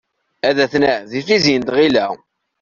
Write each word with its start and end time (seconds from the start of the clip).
Ad 0.49 0.57
t-naf, 0.71 1.01
di 1.11 1.21
tizi 1.27 1.55
n 1.57 1.65
lɣila. 1.69 2.07